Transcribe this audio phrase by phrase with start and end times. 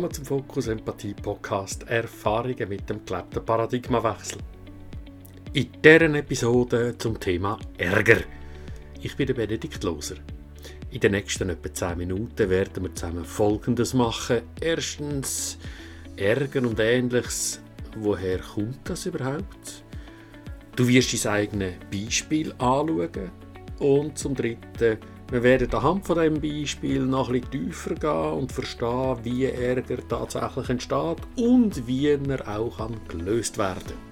[0.00, 4.38] Willkommen zum Fokus Empathie Podcast Erfahrungen mit dem gelebten Paradigmawechsel.
[5.52, 8.22] In deren Episode zum Thema Ärger.
[9.02, 10.14] Ich bin der Benedikt Loser.
[10.90, 14.40] In den nächsten etwa 10 Minuten werden wir zusammen Folgendes machen.
[14.58, 15.58] Erstens
[16.16, 17.60] Ärger und Ähnliches.
[17.94, 19.84] Woher kommt das überhaupt?
[20.76, 23.30] Du wirst dein eigenes Beispiel anschauen.
[23.80, 24.96] Und zum Dritten
[25.30, 30.68] wir werden anhand von diesem Beispiel noch bisschen tiefer gehen und verstehen, wie Ärger tatsächlich
[30.68, 34.10] entsteht und wie er auch gelöst werden kann.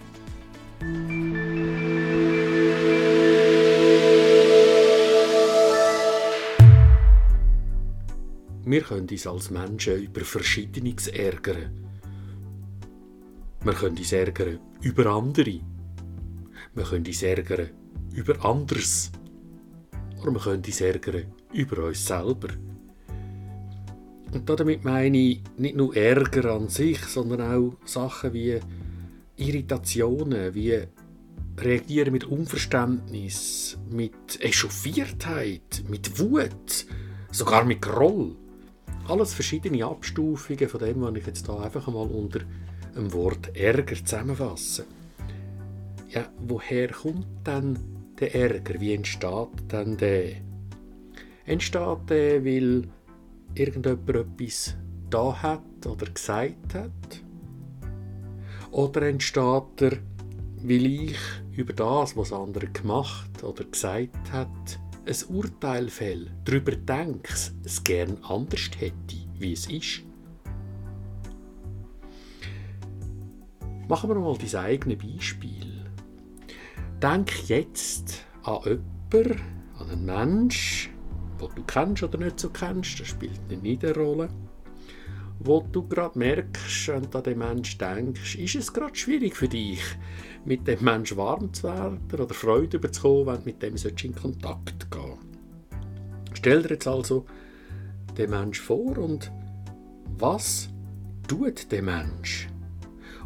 [8.64, 11.88] Wir können uns als Menschen über Verschiedenes ärgern.
[13.64, 15.60] Wir können uns ärgern über andere.
[16.74, 17.70] Wir können uns ärgern
[18.12, 19.10] über anderes.
[20.22, 22.48] Oder wir können uns ärgern über uns selber.
[24.32, 28.60] Und damit meine ich nicht nur Ärger an sich, sondern auch Sachen wie
[29.36, 30.82] Irritationen, wie
[31.56, 36.86] Reagieren mit Unverständnis, mit Echauffiertheit, mit Wut,
[37.32, 38.36] sogar mit Groll.
[39.08, 42.40] Alles verschiedene Abstufungen von dem, was ich jetzt hier einfach einmal unter
[42.94, 44.84] dem Wort Ärger zusammenfasse.
[46.10, 48.80] Ja, woher kommt denn der Ärger?
[48.80, 50.32] Wie entsteht denn der?
[51.44, 52.88] Entsteht der, weil
[53.54, 54.76] irgendjemand etwas
[55.10, 57.22] da hat oder gesagt hat?
[58.70, 59.98] Oder entsteht er,
[60.62, 61.18] weil ich
[61.56, 67.32] über das, was andere gemacht oder gesagt hat, ein Urteil fäll, darüber denke,
[67.64, 70.02] es gern anders hätte, wie es ist?
[73.88, 75.67] Machen wir mal dein eigenes Beispiel.
[77.02, 79.40] Denk jetzt an jemanden,
[79.78, 80.90] an einen Mensch,
[81.40, 84.28] den du kennst oder nicht so kennst, das spielt nicht eine Rolle.
[85.38, 89.46] Wo du gerade merkst, wenn du an den Menschen denkst, ist es gerade schwierig für
[89.46, 89.80] dich,
[90.44, 94.90] mit dem Menschen warm zu werden oder Freude überzukommen, wenn du mit dem in Kontakt
[94.90, 95.18] gehen
[96.34, 97.26] Stell dir jetzt also
[98.16, 99.30] den Mensch vor und
[100.18, 100.68] was
[101.28, 102.48] tut der Mensch?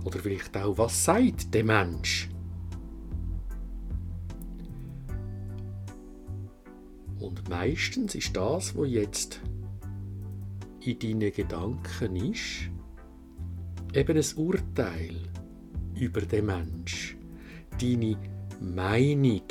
[0.04, 2.28] Oder vielleicht auch, was sagt der Mensch?
[7.22, 9.40] Und meistens ist das, was jetzt
[10.80, 12.68] in deinen Gedanken ist,
[13.94, 15.16] eben ein Urteil
[15.94, 17.16] über den Mensch,
[17.80, 18.16] deine
[18.60, 19.42] Meinung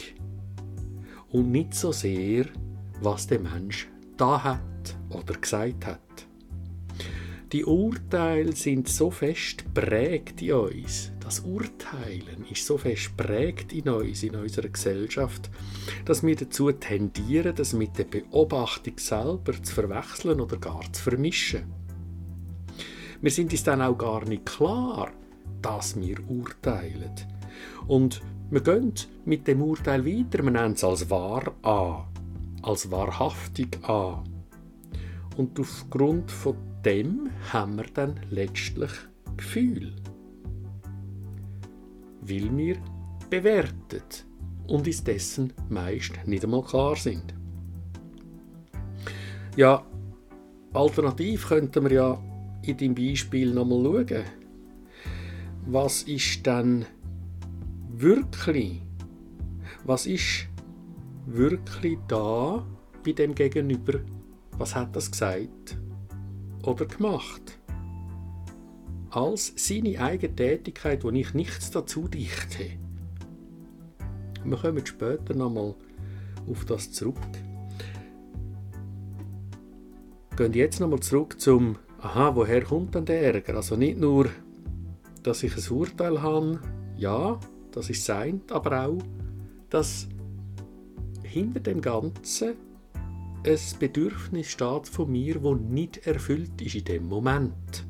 [1.30, 2.46] und nicht so sehr,
[3.00, 6.11] was der Mensch da hat oder gesagt hat.
[7.52, 11.12] Die Urteile sind so fest prägt in uns.
[11.20, 15.50] Das Urteilen ist so fest prägt in uns, in unserer Gesellschaft,
[16.06, 21.64] dass wir dazu tendieren, das mit der Beobachtung selber zu verwechseln oder gar zu vermischen.
[23.20, 25.12] Wir sind uns dann auch gar nicht klar,
[25.62, 27.12] dass wir urteilen.
[27.86, 28.94] Und wir gehen
[29.26, 32.06] mit dem Urteil weiter, wir nennen es als wahr an,
[32.62, 34.24] als wahrhaftig an.
[35.36, 38.92] Und aufgrund von dem haben wir dann letztlich
[39.38, 39.94] Gefühl.
[42.22, 42.78] Weil wir
[43.30, 44.26] bewertet
[44.68, 47.34] und uns dessen meist nicht einmal klar sind.
[49.56, 49.86] Ja,
[50.74, 52.24] alternativ könnten wir ja
[52.64, 54.24] in dem Beispiel nochmal schauen.
[55.66, 56.86] Was ist dann
[57.90, 58.82] wirklich?
[59.84, 60.48] Was ist
[61.26, 62.66] wirklich da
[63.04, 64.00] bei dem Gegenüber?
[64.58, 65.78] Was hat das gesagt?
[66.64, 67.60] Oder gemacht.
[69.10, 72.66] Als seine eigene Tätigkeit, wo ich nichts dazu dichte.
[74.44, 75.76] Wir kommen später nochmal
[76.50, 77.18] auf das zurück.
[80.38, 83.56] Gehen jetzt nochmal zurück zum, aha, woher kommt denn der Ärger?
[83.56, 84.30] Also nicht nur,
[85.24, 86.60] dass ich ein Urteil habe,
[86.98, 87.40] ja,
[87.72, 88.98] das ist sein, aber auch,
[89.70, 90.08] dass
[91.24, 92.56] hinter dem Ganzen
[93.44, 97.86] ein Bedürfnis steht von mir, das nicht erfüllt ist in dem Moment.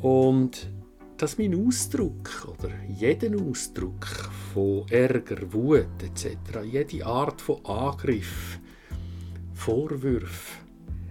[0.00, 0.70] Und
[1.16, 4.06] dass mein Ausdruck oder jeden Ausdruck
[4.52, 8.60] von Ärger, Wut etc., jede Art von Angriff,
[9.54, 10.64] Vorwürfen,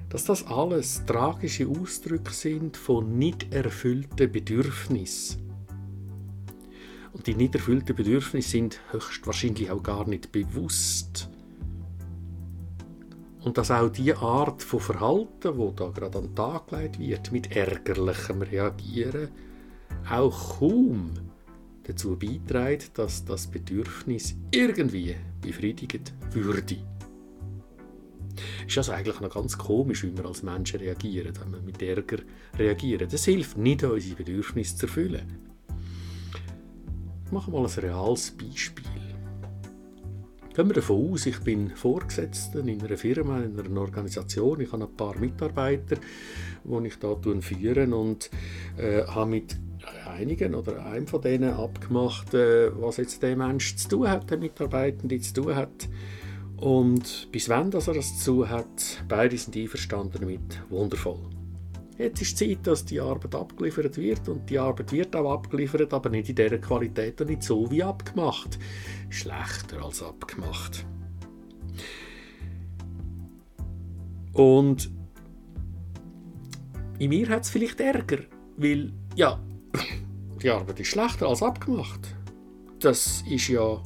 [0.07, 5.41] dass das alles tragische Ausdrücke sind von nicht erfüllten Bedürfnissen.
[7.11, 11.29] Und die nicht erfüllten Bedürfnisse sind höchstwahrscheinlich auch gar nicht bewusst
[13.47, 17.31] und dass auch die Art von Verhalten, wo da gerade an den Tag gelegt wird,
[17.31, 19.29] mit ärgerlichem Reagieren,
[20.09, 21.13] auch kaum
[21.83, 26.75] dazu beiträgt, dass das Bedürfnis irgendwie befriedigt würde.
[28.67, 32.17] Ist also eigentlich noch ganz komisch, wie wir als Menschen reagieren, wenn wir mit Ärger
[32.59, 33.07] reagieren.
[33.09, 35.38] Das hilft nicht, unsere Bedürfnisse zu erfüllen.
[37.25, 38.96] Ich mache mal ein reales Beispiel.
[40.57, 44.59] Gehen wir davon aus, ich bin Vorgesetzter in einer Firma, in einer Organisation.
[44.59, 45.98] Ich habe ein paar Mitarbeiter,
[46.63, 48.31] die ich hier führen und
[48.75, 49.56] äh, habe mit
[50.07, 54.39] einigen oder einem von denen abgemacht, äh, was jetzt der Mensch zu tun hat, der
[54.39, 55.89] Mitarbeitende zu tun hat.
[56.56, 60.59] Und bis wann dass er das zu hat, beide sind einverstanden damit.
[60.71, 61.37] Wundervoll.
[61.97, 66.09] Jetzt ist Zeit, dass die Arbeit abgeliefert wird und die Arbeit wird auch abgeliefert, aber
[66.09, 68.59] nicht in dieser Qualität und nicht so wie abgemacht.
[69.09, 70.85] Schlechter als abgemacht.
[74.33, 74.91] Und
[76.99, 78.19] in mir hat es vielleicht Ärger,
[78.57, 79.39] weil, ja,
[80.44, 82.15] die Arbeit ist schlechter als abgemacht.
[82.79, 83.81] Das ist ja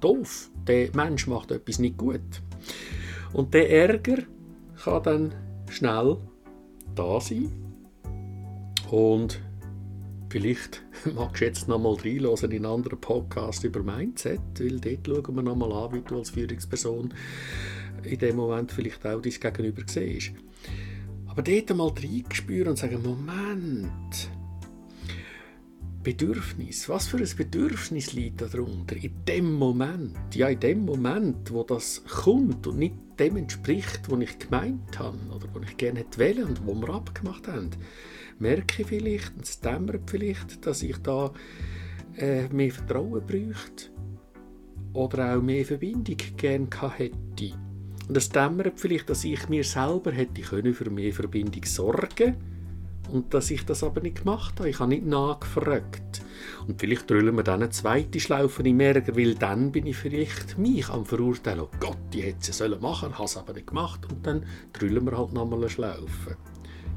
[0.00, 0.50] doof.
[0.66, 2.42] Der Mensch macht etwas nicht gut.
[3.32, 4.18] Und der Ärger
[4.82, 5.34] kann dann
[5.70, 6.18] schnell
[6.98, 7.52] da sein.
[8.90, 9.40] Und
[10.30, 10.82] vielleicht
[11.14, 15.36] magst du jetzt noch mal reinhören in einen anderen Podcast über Mindset, weil dort schauen
[15.36, 17.14] wir noch mal an, wie du als Führungsperson
[18.02, 20.32] in dem Moment vielleicht auch dein Gegenüber siehst.
[21.26, 24.30] Aber dort mal reinspüren und sagen, Moment,
[26.08, 26.88] Bedürfnis.
[26.88, 28.96] Was für ein Bedürfnis liegt darunter?
[28.96, 34.20] In dem Moment, ja, in dem Moment, wo das kommt und nicht dem entspricht, was
[34.20, 37.72] ich gemeint habe oder was ich gerne hätte und wo wir abgemacht haben,
[38.38, 41.30] merke ich vielleicht, und es dämmert vielleicht, dass ich da
[42.16, 43.90] äh, mehr Vertrauen bräuchte
[44.94, 47.52] oder auch mehr Verbindung gerne hätte.
[48.08, 52.57] Und es dämmert vielleicht, dass ich mir selber hätte können für mehr Verbindung sorgen können
[53.10, 54.70] und dass ich das aber nicht gemacht habe.
[54.70, 56.22] Ich habe nicht nachgefragt.
[56.66, 60.58] Und vielleicht drüllen wir dann eine zweite Schlaufe im Ärger, weil dann bin ich vielleicht
[60.58, 61.60] mich am verurteilen.
[61.60, 64.06] Oh Gott, die hätte es machen sollen, habe es aber nicht gemacht.
[64.10, 66.36] Und dann drüllen wir halt nochmal eine Schlaufe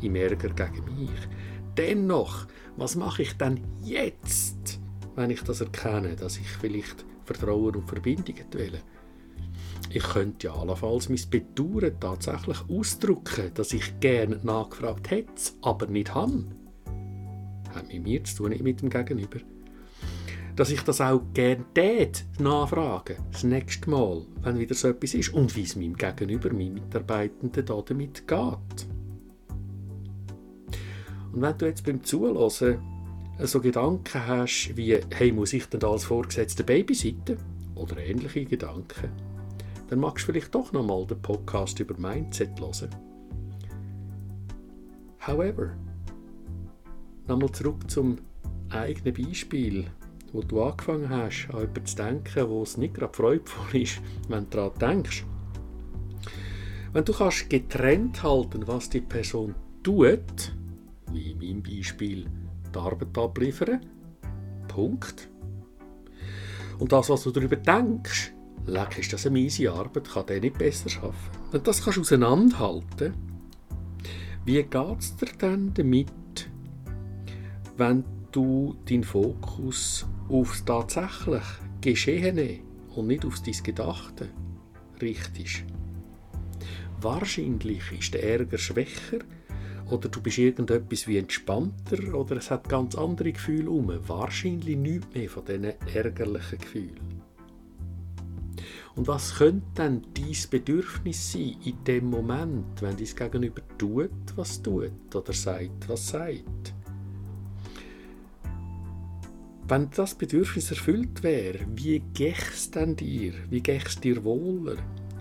[0.02, 1.10] im Ärger gegen mich.
[1.78, 4.80] Dennoch, was mache ich dann jetzt,
[5.16, 8.81] wenn ich das erkenne, dass ich vielleicht Vertrauen und Verbindungen wähle?
[9.90, 16.16] Ich könnte ja allenfalls mein Bedauern tatsächlich ausdrücken, dass ich gerne nachgefragt hätte, aber nicht
[16.16, 16.46] habe.
[17.76, 19.40] Hat mit mir zu tun, nicht mit dem Gegenüber.
[20.56, 25.34] Dass ich das auch gerne tät, nachfragen, das nächste Mal, wenn wieder so etwas ist
[25.34, 28.88] und wie es meinem Gegenüber, meinem Mitarbeitenden da damit geht.
[31.34, 32.80] Und wenn du jetzt beim Zuhören
[33.40, 37.38] so Gedanken hast wie, hey, muss ich denn da als Vorgesetzter Babysitten?
[37.76, 39.10] Oder ähnliche Gedanken,
[39.92, 42.96] dann magst du vielleicht doch nochmal den Podcast über Mindset hören.
[45.20, 45.76] However,
[47.28, 48.20] nochmal zurück zum
[48.70, 49.88] eigenen Beispiel,
[50.32, 54.50] wo du angefangen hast, an jemanden zu denken, wo es nicht gerade freudvoll ist, wenn
[54.50, 55.26] du daran denkst.
[56.94, 60.54] Wenn du kannst getrennt halten, was die Person tut,
[61.12, 62.28] wie in meinem Beispiel
[62.74, 63.86] die Arbeit abliefern,
[64.70, 65.28] Punkt.
[66.80, 68.32] Und das, was du darüber denkst,
[68.66, 71.31] Leck, ist das eine miese Arbeit, kann der nicht besser schaffen.
[71.52, 73.13] Und das kannst du auseinanderhalten.
[74.46, 76.50] Wie geht es dir denn damit,
[77.78, 81.44] wenn du deinen Fokus aufs tatsächlich
[81.81, 82.60] Geschehene
[82.96, 84.30] und nicht aufs dein Gedachte
[85.02, 85.63] richtest?
[87.01, 89.20] Wahrscheinlich ist der Ärger schwächer
[89.89, 93.91] oder du bist irgendetwas wie entspannter oder es hat ganz andere Gefühle um.
[94.08, 97.11] Wahrscheinlich nichts mehr von diesen ärgerlichen Gefühlen.
[98.95, 104.62] Und was könnte dann dein Bedürfnis sein in dem Moment, wenn dein Gegenüber tut, was
[104.62, 106.74] tut oder sagt, was sagt?
[109.67, 113.33] Wenn das Bedürfnis erfüllt wäre, wie gäch's denn dir?
[113.50, 114.75] Wie gäch's dir wohler?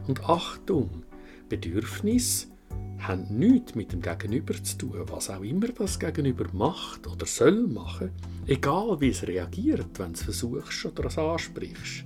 [0.08, 1.04] Und Achtung,
[1.48, 2.50] Bedürfnis
[2.98, 7.68] haben nichts mit dem Gegenüber zu tun, was auch immer das Gegenüber macht oder soll
[7.68, 8.10] machen,
[8.46, 12.04] egal wie es reagiert, wenn du es versuchst oder es ansprichst.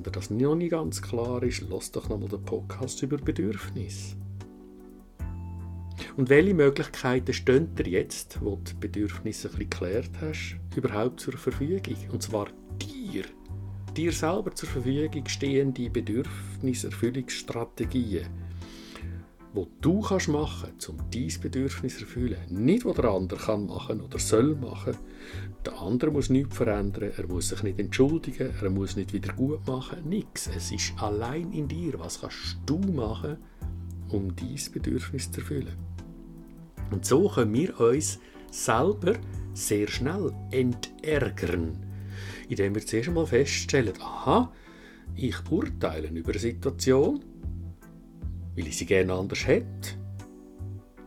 [0.00, 4.16] Wenn dir das noch nicht ganz klar ist, lass doch nochmal den Podcast über Bedürfnis.
[6.16, 11.20] Und welche Möglichkeiten stehen dir jetzt, wo du die Bedürfnisse ein bisschen geklärt hast, überhaupt
[11.20, 11.82] zur Verfügung?
[12.12, 12.46] Und zwar
[12.80, 13.24] dir.
[13.94, 18.24] Dir selber zur Verfügung stehen die Bedürfniserfüllungsstrategien
[19.52, 22.38] wo du kannst machen kannst, um dein Bedürfnis zu erfüllen.
[22.48, 24.96] Nicht, was der andere kann machen oder soll machen.
[25.64, 29.66] Der andere muss nichts verändern, er muss sich nicht entschuldigen, er muss nicht wieder gut
[29.66, 30.48] machen, nichts.
[30.54, 31.98] Es ist allein in dir.
[31.98, 33.38] Was kannst du machen,
[34.08, 35.76] um dein Bedürfnis zu erfüllen?
[36.90, 38.18] Und so können wir uns
[38.50, 39.14] selber
[39.52, 41.76] sehr schnell entärgern,
[42.48, 44.52] indem wir zuerst einmal feststellen, aha,
[45.14, 47.24] ich urteile über eine Situation
[48.56, 49.96] weil ich sie gerne anders hätte,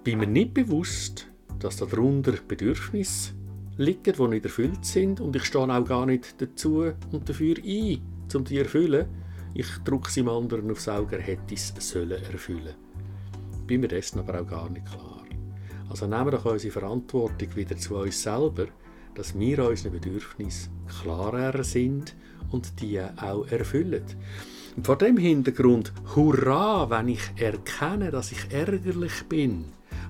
[0.03, 1.27] bin mir nicht bewusst,
[1.59, 3.33] dass darunter Bedürfnisse
[3.77, 8.01] liegen, die nicht erfüllt sind und ich stehe auch gar nicht dazu und dafür ein,
[8.33, 9.07] um die zu erfüllen.
[9.53, 12.75] Ich drücke es dem anderen aufs Auge, er hätte es sollen erfüllen.
[13.67, 15.23] Bin mir dessen aber auch gar nicht klar.
[15.89, 18.65] Also nehmen wir doch unsere Verantwortung wieder zu uns selber,
[19.15, 20.71] dass wir unseren Bedürfnissen
[21.01, 22.15] klarer sind
[22.51, 24.03] und die auch erfüllen.
[24.81, 29.65] Vor dem Hintergrund, hurra, wenn ich erkenne, dass ich ärgerlich bin,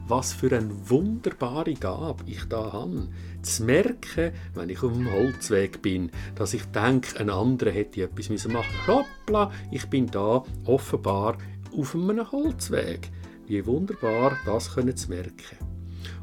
[0.08, 3.10] was für eine wunderbare Gabe ich da habe.
[3.42, 8.30] Zu merken, wenn ich auf dem Holzweg bin, dass ich denke, ein anderer hätte etwas
[8.30, 8.88] machen müssen.
[8.88, 11.38] Hoppla, ich bin da offenbar
[11.78, 13.10] auf einem Holzweg.
[13.48, 15.58] Wie wunderbar, das zu merken.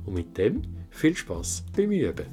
[0.06, 2.26] Und mit dem viel Spaß beim Üben.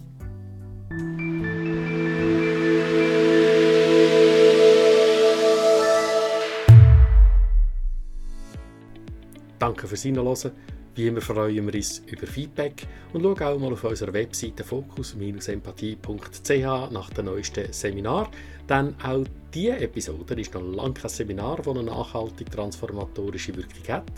[9.77, 10.51] Danke fürs Hinhören.
[10.95, 16.91] Wie immer freuen wir uns über Feedback und schau auch mal auf unserer Webseite fokus-empathie.ch
[16.91, 18.31] nach dem neuesten Seminar.
[18.67, 24.11] Denn auch diese Episode ist noch lange kein Seminar, das eine nachhaltig transformatorische Wirkung hat.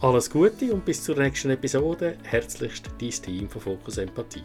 [0.00, 2.16] Alles Gute und bis zur nächsten Episode.
[2.22, 4.40] Herzlichst dein Team von Fokus Empathie.